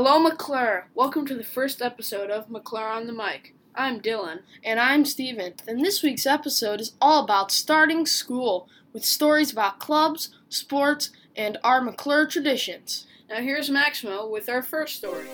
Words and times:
Hello, 0.00 0.20
McClure. 0.20 0.86
Welcome 0.94 1.26
to 1.26 1.34
the 1.34 1.42
first 1.42 1.82
episode 1.82 2.30
of 2.30 2.48
McClure 2.48 2.86
on 2.86 3.08
the 3.08 3.12
Mic. 3.12 3.56
I'm 3.74 4.00
Dylan. 4.00 4.42
And 4.62 4.78
I'm 4.78 5.04
Steven. 5.04 5.54
And 5.66 5.84
this 5.84 6.04
week's 6.04 6.24
episode 6.24 6.80
is 6.80 6.92
all 7.00 7.24
about 7.24 7.50
starting 7.50 8.06
school 8.06 8.68
with 8.92 9.04
stories 9.04 9.50
about 9.50 9.80
clubs, 9.80 10.32
sports, 10.48 11.10
and 11.34 11.58
our 11.64 11.80
McClure 11.80 12.28
traditions. 12.28 13.08
Now, 13.28 13.40
here's 13.40 13.70
Maximo 13.70 14.28
with 14.28 14.48
our 14.48 14.62
first 14.62 14.94
story. 14.94 15.26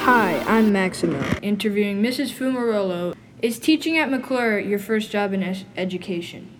Hi, 0.00 0.42
I'm 0.48 0.72
Maximo, 0.72 1.22
interviewing 1.42 2.02
Mrs. 2.02 2.32
Fumarolo. 2.32 3.14
Is 3.42 3.58
teaching 3.58 3.98
at 3.98 4.10
McClure 4.10 4.58
your 4.58 4.78
first 4.78 5.10
job 5.10 5.34
in 5.34 5.42
es- 5.42 5.66
education? 5.76 6.53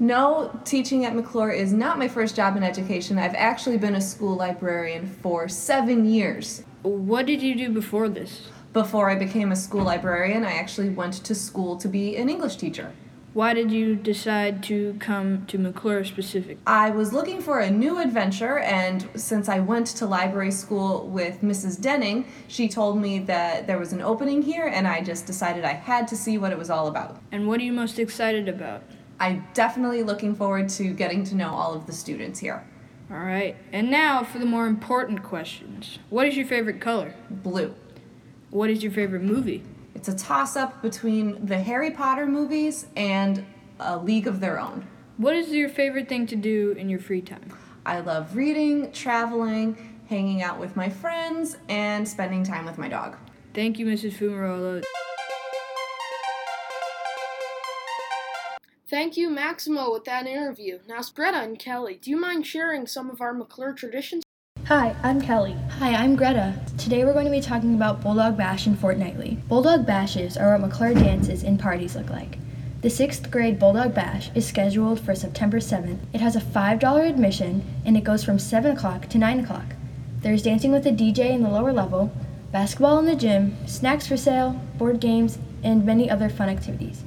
No, 0.00 0.60
teaching 0.64 1.04
at 1.04 1.14
McClure 1.14 1.52
is 1.52 1.72
not 1.72 2.00
my 2.00 2.08
first 2.08 2.34
job 2.34 2.56
in 2.56 2.64
education. 2.64 3.16
I've 3.16 3.34
actually 3.36 3.78
been 3.78 3.94
a 3.94 4.00
school 4.00 4.34
librarian 4.34 5.06
for 5.06 5.48
seven 5.48 6.04
years. 6.04 6.64
What 6.82 7.26
did 7.26 7.40
you 7.40 7.54
do 7.54 7.70
before 7.70 8.08
this? 8.08 8.48
Before 8.72 9.08
I 9.08 9.14
became 9.14 9.52
a 9.52 9.56
school 9.56 9.84
librarian, 9.84 10.44
I 10.44 10.54
actually 10.54 10.88
went 10.88 11.14
to 11.24 11.34
school 11.34 11.76
to 11.76 11.86
be 11.86 12.16
an 12.16 12.28
English 12.28 12.56
teacher. 12.56 12.92
Why 13.34 13.54
did 13.54 13.70
you 13.70 13.94
decide 13.94 14.64
to 14.64 14.96
come 14.98 15.46
to 15.46 15.58
McClure 15.58 16.04
specifically? 16.04 16.58
I 16.66 16.90
was 16.90 17.12
looking 17.12 17.40
for 17.40 17.60
a 17.60 17.70
new 17.70 18.00
adventure, 18.00 18.58
and 18.58 19.08
since 19.14 19.48
I 19.48 19.60
went 19.60 19.86
to 19.88 20.06
library 20.06 20.50
school 20.50 21.06
with 21.08 21.40
Mrs. 21.40 21.80
Denning, 21.80 22.26
she 22.48 22.68
told 22.68 23.00
me 23.00 23.20
that 23.20 23.68
there 23.68 23.78
was 23.78 23.92
an 23.92 24.00
opening 24.00 24.42
here, 24.42 24.66
and 24.66 24.88
I 24.88 25.02
just 25.02 25.26
decided 25.26 25.64
I 25.64 25.72
had 25.72 26.08
to 26.08 26.16
see 26.16 26.36
what 26.36 26.50
it 26.50 26.58
was 26.58 26.70
all 26.70 26.88
about. 26.88 27.20
And 27.30 27.46
what 27.46 27.60
are 27.60 27.64
you 27.64 27.72
most 27.72 27.98
excited 28.00 28.48
about? 28.48 28.82
I'm 29.20 29.46
definitely 29.54 30.02
looking 30.02 30.34
forward 30.34 30.68
to 30.70 30.92
getting 30.92 31.24
to 31.24 31.34
know 31.34 31.50
all 31.50 31.74
of 31.74 31.86
the 31.86 31.92
students 31.92 32.38
here. 32.40 32.64
All 33.10 33.18
right, 33.18 33.56
and 33.72 33.90
now 33.90 34.24
for 34.24 34.38
the 34.38 34.46
more 34.46 34.66
important 34.66 35.22
questions. 35.22 35.98
What 36.10 36.26
is 36.26 36.36
your 36.36 36.46
favorite 36.46 36.80
color? 36.80 37.14
Blue. 37.30 37.74
What 38.50 38.70
is 38.70 38.82
your 38.82 38.92
favorite 38.92 39.22
movie? 39.22 39.62
It's 39.94 40.08
a 40.08 40.14
toss 40.14 40.56
up 40.56 40.82
between 40.82 41.46
the 41.46 41.60
Harry 41.60 41.90
Potter 41.90 42.26
movies 42.26 42.86
and 42.96 43.44
A 43.78 43.98
League 43.98 44.26
of 44.26 44.40
Their 44.40 44.58
Own. 44.58 44.86
What 45.16 45.36
is 45.36 45.50
your 45.50 45.68
favorite 45.68 46.08
thing 46.08 46.26
to 46.26 46.36
do 46.36 46.72
in 46.72 46.88
your 46.88 46.98
free 46.98 47.20
time? 47.20 47.52
I 47.86 48.00
love 48.00 48.34
reading, 48.34 48.90
traveling, 48.92 49.76
hanging 50.08 50.42
out 50.42 50.58
with 50.58 50.74
my 50.74 50.88
friends, 50.88 51.56
and 51.68 52.06
spending 52.08 52.42
time 52.42 52.64
with 52.64 52.78
my 52.78 52.88
dog. 52.88 53.16
Thank 53.52 53.78
you, 53.78 53.86
Mrs. 53.86 54.14
Fumarolo. 54.14 54.82
Thank 58.94 59.16
you, 59.16 59.28
Maximo, 59.28 59.90
with 59.90 60.04
that 60.04 60.28
interview. 60.28 60.78
Now, 60.86 61.00
Greta 61.12 61.38
and 61.38 61.58
Kelly, 61.58 61.98
do 62.00 62.12
you 62.12 62.16
mind 62.16 62.46
sharing 62.46 62.86
some 62.86 63.10
of 63.10 63.20
our 63.20 63.34
McClure 63.34 63.72
traditions? 63.72 64.22
Hi, 64.66 64.94
I'm 65.02 65.20
Kelly. 65.20 65.56
Hi, 65.80 65.96
I'm 65.96 66.14
Greta. 66.14 66.54
Today 66.78 67.04
we're 67.04 67.12
going 67.12 67.24
to 67.24 67.30
be 67.32 67.40
talking 67.40 67.74
about 67.74 68.00
Bulldog 68.02 68.36
Bash 68.36 68.68
and 68.68 68.78
Fortnightly. 68.78 69.38
Bulldog 69.48 69.84
Bashes 69.84 70.36
are 70.36 70.52
what 70.52 70.60
McClure 70.60 70.94
dances 70.94 71.42
and 71.42 71.58
parties 71.58 71.96
look 71.96 72.08
like. 72.08 72.38
The 72.82 72.88
6th 72.88 73.32
grade 73.32 73.58
Bulldog 73.58 73.96
Bash 73.96 74.30
is 74.36 74.46
scheduled 74.46 75.00
for 75.00 75.16
September 75.16 75.58
7th. 75.58 75.98
It 76.12 76.20
has 76.20 76.36
a 76.36 76.40
$5 76.40 77.08
admission 77.08 77.64
and 77.84 77.96
it 77.96 78.04
goes 78.04 78.22
from 78.22 78.38
7 78.38 78.76
o'clock 78.76 79.08
to 79.08 79.18
9 79.18 79.40
o'clock. 79.40 79.74
There's 80.20 80.44
dancing 80.44 80.70
with 80.70 80.86
a 80.86 80.92
DJ 80.92 81.30
in 81.30 81.42
the 81.42 81.50
lower 81.50 81.72
level, 81.72 82.12
basketball 82.52 83.00
in 83.00 83.06
the 83.06 83.16
gym, 83.16 83.56
snacks 83.66 84.06
for 84.06 84.16
sale, 84.16 84.52
board 84.78 85.00
games, 85.00 85.40
and 85.64 85.84
many 85.84 86.08
other 86.08 86.28
fun 86.28 86.48
activities. 86.48 87.02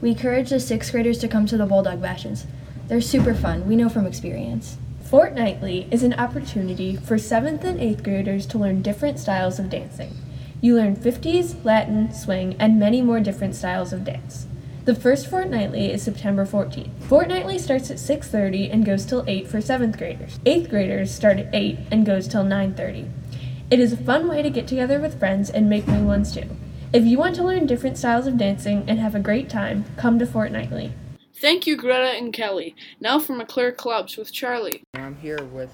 We 0.00 0.10
encourage 0.10 0.50
the 0.50 0.56
6th 0.56 0.92
graders 0.92 1.18
to 1.18 1.28
come 1.28 1.44
to 1.46 1.56
the 1.56 1.66
Bulldog 1.66 2.00
Bashes. 2.00 2.46
They're 2.86 3.00
super 3.00 3.34
fun, 3.34 3.66
we 3.66 3.74
know 3.74 3.88
from 3.88 4.06
experience. 4.06 4.76
Fortnightly 5.02 5.88
is 5.90 6.04
an 6.04 6.14
opportunity 6.14 6.94
for 6.94 7.16
7th 7.16 7.64
and 7.64 7.80
8th 7.80 8.04
graders 8.04 8.46
to 8.46 8.58
learn 8.58 8.80
different 8.80 9.18
styles 9.18 9.58
of 9.58 9.70
dancing. 9.70 10.14
You 10.60 10.76
learn 10.76 10.94
50s, 10.94 11.64
Latin, 11.64 12.12
swing, 12.12 12.54
and 12.60 12.78
many 12.78 13.02
more 13.02 13.18
different 13.18 13.56
styles 13.56 13.92
of 13.92 14.04
dance. 14.04 14.46
The 14.84 14.94
first 14.94 15.26
fortnightly 15.26 15.90
is 15.90 16.02
September 16.02 16.46
14th. 16.46 16.90
Fortnightly 17.00 17.58
starts 17.58 17.90
at 17.90 17.98
6:30 17.98 18.70
and 18.72 18.86
goes 18.86 19.04
till 19.04 19.24
8 19.26 19.48
for 19.48 19.60
7th 19.60 19.98
graders. 19.98 20.38
8th 20.46 20.70
graders 20.70 21.10
start 21.10 21.38
at 21.38 21.52
8 21.52 21.78
and 21.90 22.06
goes 22.06 22.28
till 22.28 22.44
9:30. 22.44 23.08
It 23.68 23.80
is 23.80 23.92
a 23.92 23.96
fun 23.96 24.28
way 24.28 24.42
to 24.42 24.50
get 24.50 24.68
together 24.68 25.00
with 25.00 25.18
friends 25.18 25.50
and 25.50 25.68
make 25.68 25.88
new 25.88 26.06
ones 26.06 26.32
too. 26.32 26.46
If 26.90 27.04
you 27.04 27.18
want 27.18 27.34
to 27.34 27.44
learn 27.44 27.66
different 27.66 27.98
styles 27.98 28.26
of 28.26 28.38
dancing 28.38 28.84
and 28.88 28.98
have 28.98 29.14
a 29.14 29.20
great 29.20 29.50
time, 29.50 29.84
come 29.98 30.18
to 30.20 30.26
Fortnightly. 30.26 30.94
Thank 31.38 31.66
you, 31.66 31.76
Greta 31.76 32.16
and 32.16 32.32
Kelly. 32.32 32.74
Now 32.98 33.18
for 33.18 33.34
McClure 33.34 33.72
Clubs 33.72 34.16
with 34.16 34.32
Charlie. 34.32 34.82
I'm 34.94 35.16
here 35.16 35.44
with 35.52 35.70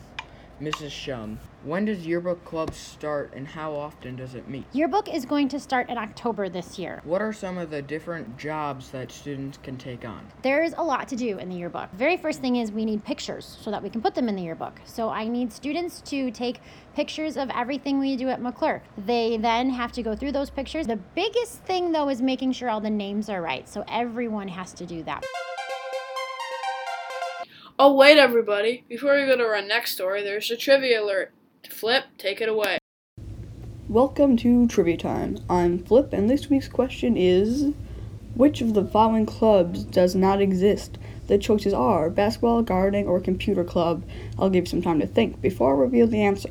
Mrs. 0.61 0.91
Shum. 0.91 1.39
When 1.65 1.87
does 1.87 2.07
yearbook 2.07 2.45
club 2.45 2.75
start 2.75 3.33
and 3.35 3.49
how 3.49 3.75
often 3.75 4.17
does 4.17 4.35
it 4.35 4.49
meet? 4.49 4.65
Yearbook 4.73 5.13
is 5.13 5.25
going 5.25 5.49
to 5.49 5.59
start 5.59 5.89
in 5.89 5.99
October 5.99 6.49
this 6.49 6.79
year. 6.79 7.01
What 7.05 7.23
are 7.23 7.33
some 7.33 7.59
of 7.59 7.71
the 7.71 7.83
different 7.83 8.37
jobs 8.37 8.91
that 8.91 9.11
students 9.11 9.59
can 9.63 9.77
take 9.77 10.05
on? 10.05 10.27
There's 10.43 10.75
a 10.75 10.83
lot 10.83 11.09
to 11.09 11.17
do 11.17 11.39
in 11.39 11.49
the 11.49 11.57
yearbook. 11.57 11.91
Very 11.93 12.17
first 12.17 12.41
thing 12.41 12.57
is 12.57 12.71
we 12.71 12.85
need 12.85 13.03
pictures 13.05 13.59
so 13.61 13.71
that 13.71 13.83
we 13.83 13.91
can 13.91 14.03
put 14.03 14.15
them 14.15 14.29
in 14.29 14.37
the 14.37 14.43
yearbook. 14.43 14.81
So 14.85 15.09
I 15.09 15.27
need 15.27 15.53
students 15.53 16.01
to 16.03 16.31
take 16.31 16.61
pictures 16.95 17.37
of 17.37 17.51
everything 17.51 17.99
we 17.99 18.17
do 18.17 18.29
at 18.29 18.41
McClure. 18.41 18.83
They 19.07 19.39
then 19.39 19.71
have 19.71 19.91
to 19.93 20.03
go 20.03 20.15
through 20.15 20.33
those 20.33 20.51
pictures. 20.51 20.87
The 20.87 21.01
biggest 21.15 21.63
thing 21.63 21.93
though 21.93 22.11
is 22.11 22.23
making 22.23 22.53
sure 22.53 22.69
all 22.69 22.81
the 22.81 22.91
names 22.91 23.29
are 23.29 23.43
right. 23.43 23.69
So 23.69 23.85
everyone 23.89 24.49
has 24.49 24.73
to 24.75 24.87
do 24.87 25.03
that. 25.05 25.25
Oh, 27.77 27.93
wait, 27.93 28.19
everybody. 28.19 28.85
Before 28.89 29.17
we 29.17 29.27
go 29.27 29.37
to 29.37 29.43
our 29.43 29.61
next 29.61 29.95
story, 29.95 30.23
there's 30.23 30.49
a 30.49 30.57
trivia 30.57 31.03
alert. 31.03 31.33
Flip, 31.69 32.05
take 32.19 32.41
it 32.41 32.49
away. 32.49 32.79
Welcome 33.89 34.37
to 34.37 34.69
Trivia 34.69 34.97
Time. 34.97 35.39
I'm 35.51 35.81
Flip, 35.81 36.13
and 36.13 36.31
this 36.31 36.49
week's 36.49 36.69
question 36.69 37.17
is 37.17 37.73
Which 38.37 38.61
of 38.61 38.75
the 38.75 38.85
following 38.85 39.27
clubs 39.27 39.83
does 39.83 40.15
not 40.15 40.41
exist? 40.41 40.99
The 41.27 41.37
choices 41.37 41.75
are 41.75 42.11
basketball, 42.11 42.63
gardening, 42.63 43.09
or 43.09 43.19
computer 43.19 43.65
club. 43.65 44.05
I'll 44.39 44.51
give 44.51 44.67
you 44.67 44.71
some 44.71 44.83
time 44.83 45.01
to 45.01 45.07
think 45.09 45.41
before 45.41 45.75
I 45.75 45.81
reveal 45.81 46.07
the 46.07 46.23
answer. 46.23 46.51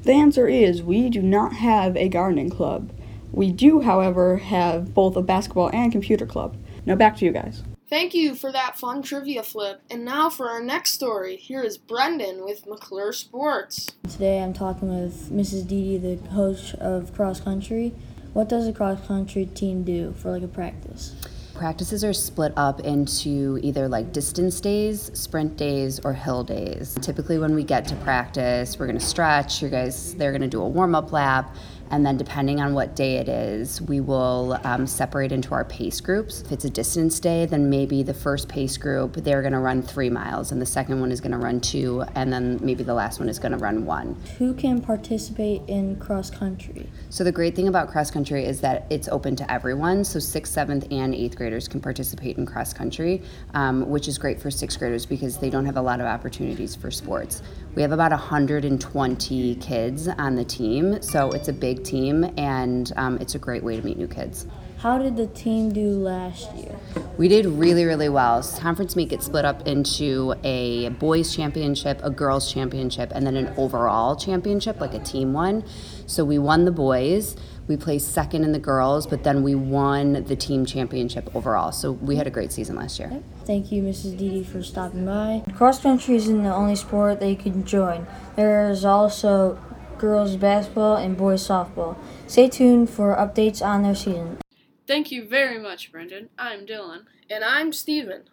The 0.00 0.12
answer 0.12 0.48
is 0.48 0.82
we 0.82 1.10
do 1.10 1.20
not 1.20 1.52
have 1.52 1.94
a 1.94 2.08
gardening 2.08 2.48
club. 2.48 2.90
We 3.36 3.52
do, 3.52 3.82
however, 3.82 4.38
have 4.38 4.94
both 4.94 5.14
a 5.14 5.20
basketball 5.20 5.68
and 5.68 5.92
computer 5.92 6.24
club. 6.24 6.56
Now 6.86 6.94
back 6.94 7.18
to 7.18 7.26
you 7.26 7.32
guys. 7.32 7.62
Thank 7.86 8.14
you 8.14 8.34
for 8.34 8.50
that 8.50 8.78
fun 8.78 9.02
trivia 9.02 9.42
flip. 9.42 9.82
And 9.90 10.06
now 10.06 10.30
for 10.30 10.48
our 10.48 10.62
next 10.62 10.92
story. 10.92 11.36
Here 11.36 11.62
is 11.62 11.76
Brendan 11.76 12.46
with 12.46 12.66
McClure 12.66 13.12
Sports. 13.12 13.90
Today 14.08 14.42
I'm 14.42 14.54
talking 14.54 14.88
with 14.88 15.30
Mrs. 15.30 15.68
Didi, 15.68 15.98
the 15.98 16.16
coach 16.30 16.74
of 16.76 17.14
cross 17.14 17.38
country. 17.38 17.92
What 18.32 18.48
does 18.48 18.66
a 18.66 18.72
cross 18.72 19.06
country 19.06 19.44
team 19.44 19.84
do 19.84 20.14
for 20.14 20.30
like 20.30 20.42
a 20.42 20.48
practice? 20.48 21.14
Practices 21.54 22.04
are 22.04 22.12
split 22.12 22.52
up 22.56 22.80
into 22.80 23.58
either 23.62 23.86
like 23.88 24.12
distance 24.12 24.60
days, 24.60 25.10
sprint 25.12 25.56
days, 25.56 26.00
or 26.04 26.12
hill 26.12 26.44
days. 26.44 26.98
Typically, 27.00 27.38
when 27.38 27.54
we 27.54 27.64
get 27.64 27.86
to 27.88 27.96
practice, 27.96 28.78
we're 28.78 28.86
gonna 28.86 29.00
stretch. 29.00 29.62
You 29.62 29.70
guys, 29.70 30.14
they're 30.16 30.32
gonna 30.32 30.48
do 30.48 30.60
a 30.60 30.68
warm 30.68 30.94
up 30.94 31.12
lap. 31.12 31.54
And 31.90 32.04
then, 32.04 32.16
depending 32.16 32.60
on 32.60 32.74
what 32.74 32.96
day 32.96 33.16
it 33.16 33.28
is, 33.28 33.80
we 33.82 34.00
will 34.00 34.58
um, 34.64 34.86
separate 34.86 35.32
into 35.32 35.54
our 35.54 35.64
pace 35.64 36.00
groups. 36.00 36.42
If 36.42 36.52
it's 36.52 36.64
a 36.64 36.70
distance 36.70 37.20
day, 37.20 37.46
then 37.46 37.70
maybe 37.70 38.02
the 38.02 38.14
first 38.14 38.48
pace 38.48 38.76
group, 38.76 39.14
they're 39.14 39.42
going 39.42 39.52
to 39.52 39.58
run 39.58 39.82
three 39.82 40.10
miles, 40.10 40.52
and 40.52 40.60
the 40.60 40.66
second 40.66 41.00
one 41.00 41.12
is 41.12 41.20
going 41.20 41.32
to 41.32 41.38
run 41.38 41.60
two, 41.60 42.02
and 42.14 42.32
then 42.32 42.58
maybe 42.62 42.82
the 42.82 42.94
last 42.94 43.20
one 43.20 43.28
is 43.28 43.38
going 43.38 43.52
to 43.52 43.58
run 43.58 43.86
one. 43.86 44.16
Who 44.38 44.54
can 44.54 44.80
participate 44.80 45.62
in 45.68 45.96
cross 45.96 46.30
country? 46.30 46.88
So, 47.10 47.24
the 47.24 47.32
great 47.32 47.54
thing 47.54 47.68
about 47.68 47.88
cross 47.90 48.10
country 48.10 48.44
is 48.44 48.60
that 48.60 48.86
it's 48.90 49.08
open 49.08 49.36
to 49.36 49.50
everyone. 49.50 50.04
So, 50.04 50.18
sixth, 50.18 50.52
seventh, 50.52 50.86
and 50.90 51.14
eighth 51.14 51.36
graders 51.36 51.68
can 51.68 51.80
participate 51.80 52.36
in 52.36 52.46
cross 52.46 52.72
country, 52.72 53.22
um, 53.54 53.88
which 53.88 54.08
is 54.08 54.18
great 54.18 54.40
for 54.40 54.50
sixth 54.50 54.78
graders 54.78 55.06
because 55.06 55.38
they 55.38 55.50
don't 55.50 55.66
have 55.66 55.76
a 55.76 55.82
lot 55.82 56.00
of 56.00 56.06
opportunities 56.06 56.74
for 56.74 56.90
sports. 56.90 57.42
We 57.74 57.82
have 57.82 57.92
about 57.92 58.10
120 58.10 59.54
kids 59.56 60.08
on 60.08 60.34
the 60.34 60.44
team, 60.44 61.02
so 61.02 61.30
it's 61.32 61.48
a 61.48 61.52
big 61.52 61.75
team 61.84 62.24
and 62.36 62.92
um, 62.96 63.18
it's 63.20 63.34
a 63.34 63.38
great 63.38 63.62
way 63.62 63.76
to 63.76 63.82
meet 63.82 63.96
new 63.96 64.08
kids. 64.08 64.46
How 64.78 64.98
did 64.98 65.16
the 65.16 65.26
team 65.28 65.72
do 65.72 65.88
last 65.90 66.54
year? 66.54 66.76
We 67.16 67.28
did 67.28 67.46
really, 67.46 67.86
really 67.86 68.10
well. 68.10 68.42
Conference 68.42 68.94
meet 68.94 69.08
gets 69.08 69.24
split 69.24 69.46
up 69.46 69.66
into 69.66 70.34
a 70.44 70.90
boys' 70.90 71.34
championship, 71.34 71.98
a 72.04 72.10
girls' 72.10 72.52
championship, 72.52 73.10
and 73.14 73.26
then 73.26 73.36
an 73.36 73.54
overall 73.56 74.16
championship, 74.16 74.80
like 74.80 74.92
a 74.92 74.98
team 74.98 75.32
one. 75.32 75.64
So 76.06 76.24
we 76.24 76.38
won 76.38 76.66
the 76.66 76.72
boys. 76.72 77.36
We 77.68 77.76
placed 77.76 78.12
second 78.12 78.44
in 78.44 78.52
the 78.52 78.58
girls, 78.58 79.06
but 79.06 79.24
then 79.24 79.42
we 79.42 79.54
won 79.54 80.24
the 80.24 80.36
team 80.36 80.66
championship 80.66 81.34
overall. 81.34 81.72
So 81.72 81.92
we 81.92 82.16
had 82.16 82.26
a 82.26 82.30
great 82.30 82.52
season 82.52 82.76
last 82.76 82.98
year. 82.98 83.22
Thank 83.44 83.72
you, 83.72 83.82
Mrs. 83.82 84.16
Didi, 84.16 84.44
for 84.44 84.62
stopping 84.62 85.04
by. 85.04 85.42
Cross 85.54 85.82
country 85.82 86.16
isn't 86.16 86.42
the 86.42 86.54
only 86.54 86.76
sport 86.76 87.18
that 87.20 87.28
you 87.28 87.36
can 87.36 87.64
join. 87.64 88.06
There 88.36 88.70
is 88.70 88.84
also 88.84 89.58
girls 89.98 90.36
basketball 90.36 90.96
and 90.96 91.16
boys 91.16 91.46
softball. 91.46 91.96
Stay 92.26 92.48
tuned 92.48 92.90
for 92.90 93.16
updates 93.16 93.64
on 93.64 93.82
their 93.82 93.94
season. 93.94 94.38
Thank 94.86 95.10
you 95.10 95.26
very 95.26 95.58
much, 95.58 95.90
Brendan. 95.90 96.28
I'm 96.38 96.66
Dylan. 96.66 97.04
And 97.28 97.42
I'm 97.42 97.72
Steven. 97.72 98.24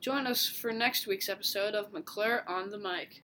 Join 0.00 0.26
us 0.26 0.46
for 0.48 0.72
next 0.72 1.06
week's 1.06 1.28
episode 1.28 1.74
of 1.74 1.92
McClure 1.92 2.42
on 2.46 2.70
the 2.70 2.78
Mic. 2.78 3.22